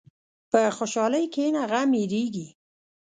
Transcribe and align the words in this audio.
په 0.51 0.59
خوشحالۍ 0.77 1.25
کښېنه، 1.33 1.61
غم 1.71 1.89
هېرېږي. 1.99 2.47